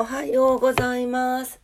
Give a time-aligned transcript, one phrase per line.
[0.00, 1.60] おはようございます。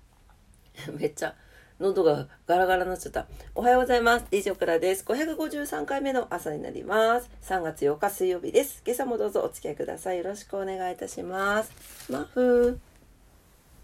[0.98, 1.34] めっちゃ
[1.78, 3.26] 喉がガラガラになっちゃった。
[3.54, 4.24] おはようございます。
[4.30, 5.04] DJ オクです。
[5.04, 7.28] 553回目の朝になります。
[7.42, 8.82] 3月8日水曜日です。
[8.86, 10.16] 今朝もどうぞお付き合いください。
[10.16, 11.70] よろしくお願いいたします。
[12.10, 12.80] マフ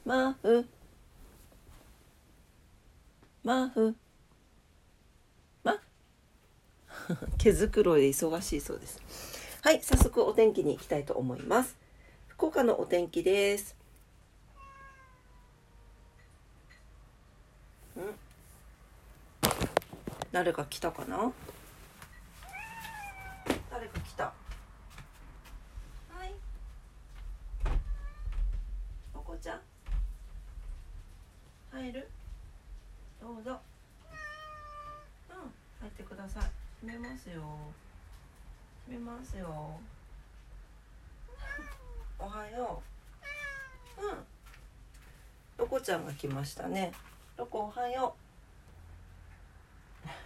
[0.07, 0.67] マフ
[3.43, 3.95] マフ
[5.63, 5.79] マ
[7.37, 8.99] 毛づくろいで忙しいそうです。
[9.61, 11.84] はい、早速お天気に行きたいと思います。
[12.37, 13.77] 福岡のお天気です。
[17.97, 18.01] ん？
[20.33, 21.33] 誰か来たかな？
[23.71, 24.25] 誰か来た？
[24.25, 24.33] は
[26.25, 26.33] い。
[29.15, 29.61] おこちゃん？
[31.71, 32.09] 入る？
[33.23, 33.61] どうぞ。
[35.31, 35.37] うん
[35.81, 36.43] 入ってください。
[36.85, 37.43] 閉めますよ。
[38.87, 39.79] 閉めますよ
[42.25, 42.83] おはよ
[44.01, 44.03] う。
[44.03, 44.15] うん。
[45.59, 46.91] ロコちゃんが来ましたね。
[47.37, 48.15] ロコおはよ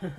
[0.03, 0.06] う。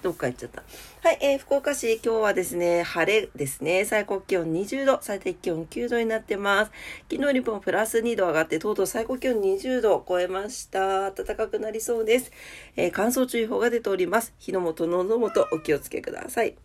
[0.00, 0.62] どっか行っちゃった。
[1.02, 3.84] はい、えー、福岡市、今日はですね、晴れですね。
[3.84, 6.72] 最高気温20度、最低気温9度になってます。
[7.10, 11.10] 昨日よりもプラス2度上がって、とうとう最高気温20度を超えました。
[11.10, 12.30] 暖かくなりそうです。
[12.76, 14.32] えー、乾燥注意報が出ております。
[14.38, 16.56] 火の元、喉元、お気をつけください。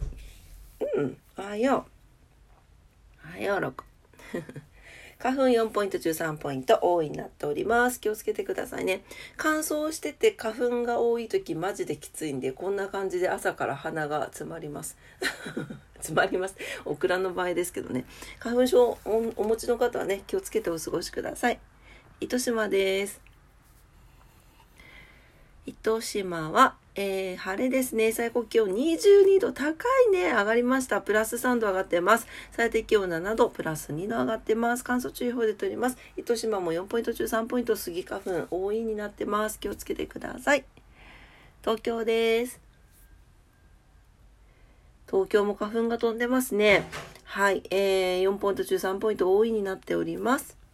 [0.95, 1.88] うん、おはよ
[3.38, 3.41] う。
[3.41, 3.83] は、よろこ。
[5.17, 8.00] 花粉4ポイント中3ポイント多いになっております。
[8.00, 9.03] 気をつけてくださいね。
[9.38, 14.97] 乾燥してて花粉が多い時マジできついんで、こんな感じで朝から鼻が詰まります。
[15.95, 16.55] 詰まります。
[16.83, 18.05] オクラの場合ですけどね。
[18.39, 21.59] 花粉症おお持ちの方はね、気をつけてお過ごしください。
[22.20, 23.34] 糸島です。
[25.66, 28.11] 糸島は、えー、晴れですね。
[28.11, 29.52] 最高気温22度。
[29.52, 30.31] 高いね。
[30.31, 31.02] 上がりました。
[31.02, 32.27] プラス3度上がってます。
[32.52, 33.49] 最低気温7度。
[33.49, 34.83] プラス2度上がってます。
[34.83, 35.97] 乾燥注意報出ております。
[36.17, 37.75] 糸島も4ポイント中3ポイント。
[37.75, 39.59] スギ花粉多いになってます。
[39.59, 40.64] 気をつけてください。
[41.61, 42.61] 東京です。
[45.08, 46.87] 東京も花粉が飛んでますね。
[47.23, 47.64] はい。
[47.71, 50.64] えー、4ポイント中3ポイント多いになっております。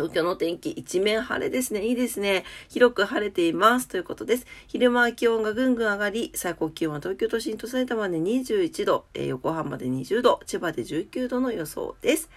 [0.00, 1.84] 東京の天気、一面晴れですね。
[1.84, 2.44] いいですね。
[2.70, 3.86] 広く晴れています。
[3.86, 4.46] ということです。
[4.66, 12.30] 昼間は気温がぐんぐん上がり、最高気温は東京都心と埼玉で21度、えー、横浜で20度、千葉で19度の予想です。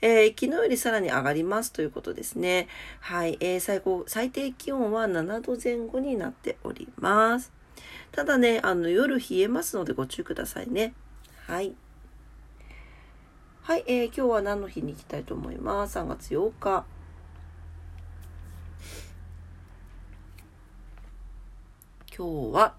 [0.00, 2.66] えー、昨日よりさらに上がりますということですね。
[2.98, 3.36] はい。
[3.38, 7.52] えー、最高、最低気温は7度前後になっております。
[8.10, 10.94] ただね、あの、夜冷えますのでご注意くださいね。
[11.46, 11.76] はい。
[13.62, 16.84] はい、えー、今日は何の日に行きたいと思います？3月8日。
[22.16, 22.74] 今日は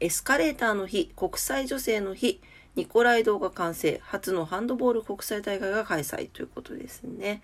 [0.00, 2.40] エスカレーターの日、国際女性の日、
[2.74, 7.40] ニコライ動画完成、初のハンドボール国際大会が開催ということですね。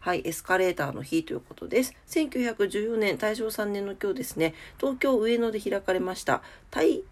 [0.00, 1.94] はい、エスカレーターの日ということです。
[2.08, 7.04] 1914年、大正3年の今日ですね、東京上野で開かれました、大、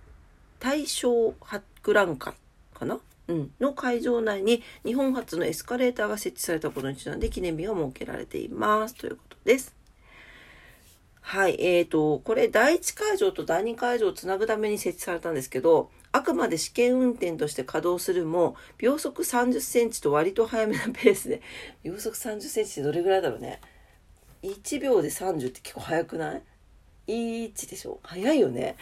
[0.58, 2.34] 大正博覧会
[2.74, 2.98] かな？
[3.28, 8.96] うん、の会場内に日本初のエスカレーターが設置されたことにちなんで記念日が設けられています。
[8.96, 9.79] ということです。
[11.20, 21.40] はい、えーと、これ第1会場と第2会場をつなぐために設置されたんですけど、あくまで試験運転として稼働するも、秒速30センチと割と早めなペースで、
[21.84, 23.60] 秒速30センチってどれぐらいだろうね。
[24.42, 26.42] 1秒で30って結構早くない
[27.06, 28.00] ?1 でしょ？
[28.02, 28.76] 早いよね。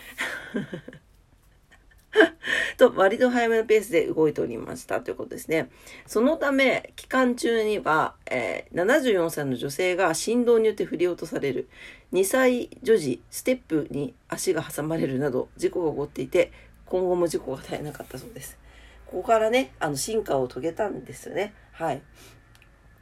[2.76, 5.70] と、割と早めのペースで動いておりましたということですね。
[6.06, 11.68] そのため、期間中には、えー、74歳の女性が振動によって振り落とされる、
[12.12, 16.52] 2歳女児、ステップに足が挟まれるなど、事故が起こっていて、
[16.86, 18.58] 今後も事故が絶えなかったそうです。
[19.06, 21.54] ここからね、あの、進化を遂げたんですよね。
[21.72, 22.02] はい。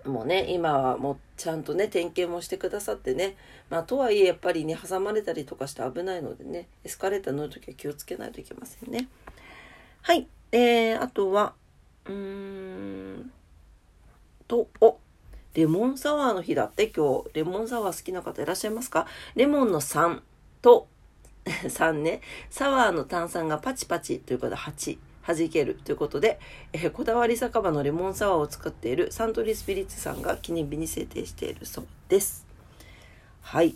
[0.06, 3.36] もね、今はもうちゃんとね、点検もしてくださってね。
[3.70, 9.08] まあ、とはいえ、やっぱりね、挟まれたりとかして危ないのでね、エスカレーター乗るときは気をつけないといけませんね。
[10.02, 10.26] はい。
[10.52, 11.54] えー、あとは、
[12.06, 13.32] うーん
[14.48, 14.98] と、お、
[15.54, 17.30] レモンサワーの日だって今日。
[17.34, 19.06] レモンサワー好きな方いらっしゃいますか？
[19.34, 20.20] レモンの3
[20.62, 20.86] と、
[21.44, 22.20] 3ね。
[22.50, 24.98] サワーの炭酸がパチパチということで8。
[25.26, 26.38] 弾けるということで、
[26.72, 32.46] え、こだわり酒場のレモンサワーを作っているサントリースピリッツさんが記念日に制定しているそうです。
[33.40, 33.74] はい。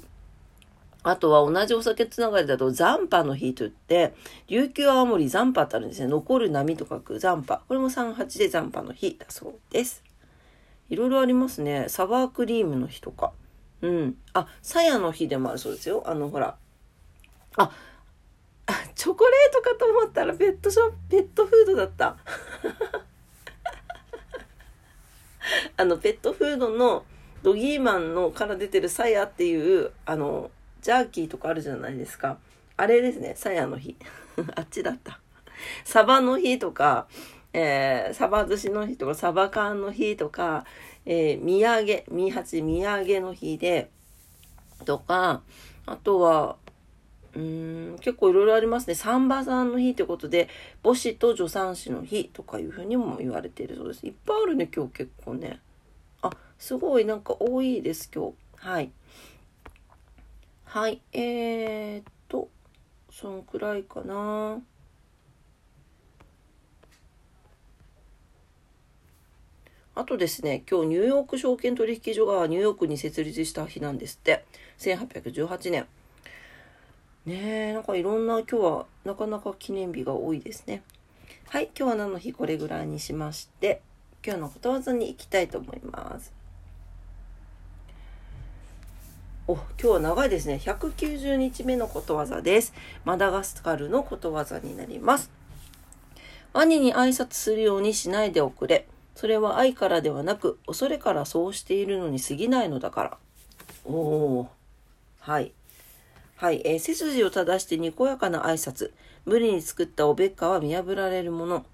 [1.03, 4.15] あとは同じお酒つながりだと残波の日といって、
[4.49, 6.09] 琉球青森残波ってあるんですね。
[6.09, 7.63] 残る波と書く残波。
[7.67, 10.05] これも38で残波の日だそうです。
[10.91, 11.87] いろいろありますね。
[11.89, 13.33] サワークリームの日とか。
[13.81, 14.17] うん。
[14.35, 16.03] あ、さやの日でもあるそうですよ。
[16.05, 16.57] あの、ほら。
[17.57, 17.71] あ、
[19.01, 22.19] チョコレートかと思ったらペットショップ、ペットフードだった。
[25.79, 27.07] あの、ペットフードの
[27.43, 30.51] ドギーマンのから出てるサヤっていう、あの、
[30.83, 32.37] ジャーキーとかあるじゃないですか。
[32.77, 33.97] あれですね、サヤの日。
[34.55, 35.19] あっちだった。
[35.83, 37.09] サバの日とか、
[37.55, 40.67] えー、サバ寿司の日とか、サバ缶の日とか、
[41.07, 43.89] えー、土産、三八土産の日で、
[44.85, 45.41] とか、
[45.87, 46.59] あとは、
[47.35, 48.95] うん、結構いろいろありますね。
[48.95, 50.49] サンバさんの日ってことで、
[50.83, 54.07] 母子と助産師の日とかいうふうにも言われているそうです。
[54.07, 55.61] いっぱいあるね、今日結構ね。
[56.23, 58.35] あ、すごいなんか多いです、今日。
[58.57, 58.91] はい。
[60.65, 62.49] はい、えー、っと、
[63.11, 64.61] そんくらいかな。
[69.95, 74.45] あとですね、今日ニューヨーク証券取引所がニューヨークに設立した日なんですって。
[74.79, 75.87] 1818年。
[77.31, 80.83] ねえ、なんかいろんな今日はなかなか記念日が多いですね。
[81.49, 83.83] はい、今日は何の日これぐらいにしまして、
[84.27, 86.33] 今日のことわざに行きたいと思います。
[89.47, 90.61] お、今日は長いですね。
[90.61, 92.75] 190日目のことわざです。
[93.05, 95.31] マダガスカルのことわざになります。
[96.53, 98.89] 兄に挨拶するようにしないでおくれ。
[99.15, 103.19] それは愛からではなく、恐れからそうしているのに過ぎないのだから。
[103.85, 104.49] おお。
[105.21, 105.53] はい。
[106.41, 106.63] はい。
[106.65, 108.93] えー、背筋を正してにこやかな挨拶。
[109.27, 111.67] 無理に作ったおべっかは見破られるもの。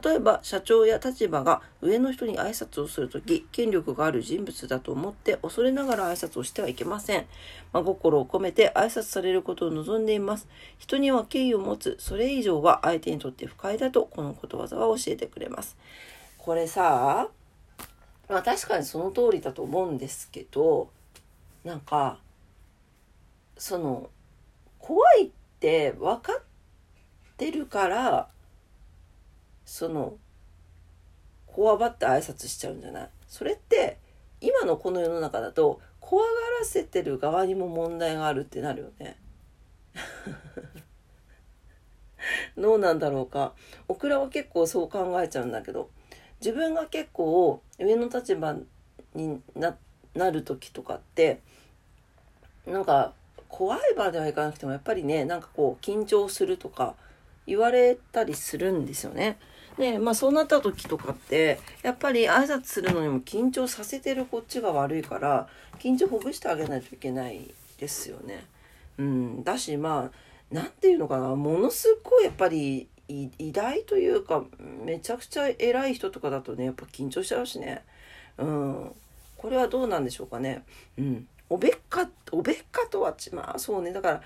[0.00, 7.26] 例えば、社長や立場が上の人に挨拶をするとき、権力がある人物だと思って恐れながら挨拶をしてはいけません。
[7.72, 10.46] 真心を込めて挨拶されることを望んでいます。
[10.78, 15.76] 人には敬意を持つ、それ以上は相手にとって不快だと、このことわざは教えてくれます。
[16.38, 17.28] これさ、
[18.28, 20.90] まあ確かにその通りだと思うんですけど、
[21.64, 22.20] なんか、
[23.62, 24.10] その
[24.80, 25.30] 怖いっ
[25.60, 26.42] て分かっ
[27.36, 28.28] てるから
[29.64, 30.14] その
[31.46, 33.08] こわばって挨拶しちゃうんじゃない？
[33.28, 33.98] それって
[34.40, 36.28] 今のこの世の中だと怖が
[36.58, 39.16] らせてる側にも問題があるってなるよね。
[42.58, 43.52] どうなんだろうか。
[43.86, 45.88] オクラは結構そう考えちゃうんだけど
[46.40, 48.56] 自分が結構上の立場
[49.14, 49.76] にな
[50.32, 51.38] る時とかって
[52.66, 53.14] なんか
[53.52, 56.94] 怖い場ではいかなくてもやっぱりねなんかこう緊張するとか
[57.46, 59.38] 言われたりするんですよね。
[59.78, 68.44] でまあそうなった時とかってやっぱり挨拶するのにも緊張させてるこっちが悪いから緊張ほぐしてあげないといけないですよね。
[68.98, 70.16] うん、だしまあ
[70.50, 77.82] 何て言うのかなものすごいやっぱり偉大というかめちゃくちゃ偉い人とかだとねやっぱ緊張しちゃうしね。
[78.38, 78.92] うん、
[79.36, 80.64] これはどうなんでしょうかね。
[80.98, 83.92] うん、おべっかおべっかとはまあそうね。
[83.92, 84.22] だから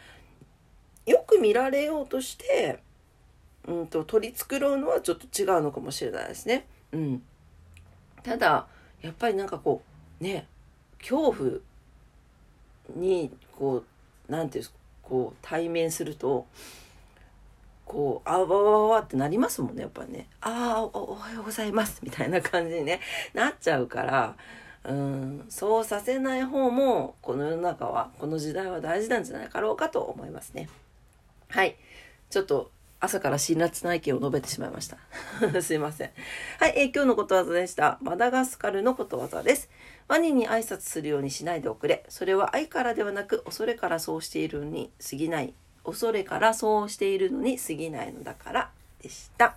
[1.06, 2.78] よく見られようとして
[3.66, 6.66] うんと取り繕うのはちょっと違うのかもしれないですね。
[6.92, 7.22] うん、
[8.22, 8.68] ただ
[9.02, 9.82] やっぱりなんかこ
[10.20, 10.46] うね
[11.00, 11.50] 恐怖
[12.94, 13.84] にこう
[14.28, 16.46] 何て言うんですかこう対面すると
[17.84, 20.28] こうあわわわってなりますもんねやっぱりね。
[20.40, 22.00] ああおはようございます。
[22.04, 23.00] みたいな感じに、ね、
[23.34, 24.36] なっちゃうから
[24.88, 30.68] うんそうさせない方もこの世の中はこの時代は大事なんじゃないかろうかと思いますね。
[31.48, 31.76] はい。
[32.30, 34.98] ちょっと朝から辛辣な意見を述べてしまいました。
[35.60, 36.10] すいません。
[36.58, 37.98] はい、えー、今日のことわざでした。
[38.00, 39.68] マダガスカルのことわざです。
[40.08, 42.04] ワニに挨拶するようにしないでおくれ。
[42.08, 45.54] それは愛からではなく恐れからそうしているのに過ぎない。
[45.84, 48.70] 恐れからそうしているのに過ぎないのだから
[49.02, 49.56] でした。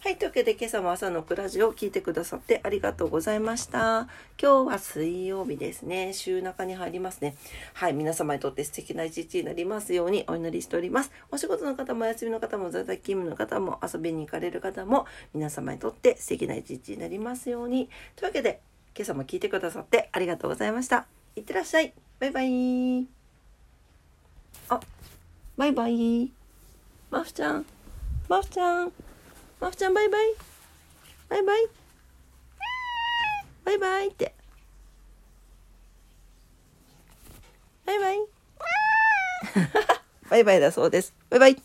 [0.00, 0.16] はい。
[0.16, 4.06] というわけで、今朝も朝のクラジオを聞いてくださってありがとうございました。
[4.40, 6.12] 今日は水曜日ですね。
[6.12, 7.34] 週中に入りますね。
[7.74, 7.94] はい。
[7.94, 11.10] 皆様にとって素敵な一日になりますようにお祈りしております。
[11.32, 17.90] お仕事の方もお休みの方も在宅勤務の方も遊びに行かれる方も皆様にとって素敵な一日になりますように。
[18.14, 18.60] というわけで、
[18.96, 21.08] 今朝も聞いてくださってありがとうございました。
[21.34, 21.92] いってらっしゃい。
[22.20, 23.08] バイバイ。
[24.68, 24.80] あ、
[25.56, 26.30] バイバイ。
[27.10, 27.66] マフちゃん。
[28.28, 28.92] マフちゃん。
[29.60, 30.34] マフちゃんバイバイ。
[31.28, 31.66] バイバイ。
[33.64, 34.32] バイバイって。
[37.84, 38.18] バイバイ。
[40.30, 41.12] バイバイだそうです。
[41.28, 41.62] バイバイ。